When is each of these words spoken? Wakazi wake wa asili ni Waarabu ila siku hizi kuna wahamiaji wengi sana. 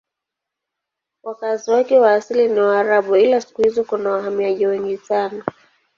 Wakazi 1.23 1.71
wake 1.71 1.99
wa 1.99 2.13
asili 2.13 2.47
ni 2.47 2.59
Waarabu 2.59 3.15
ila 3.15 3.41
siku 3.41 3.61
hizi 3.61 3.83
kuna 3.83 4.09
wahamiaji 4.11 4.65
wengi 4.67 4.97
sana. 4.97 5.45